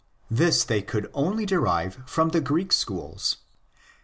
[0.31, 3.37] This they could only derive from the Greek schools.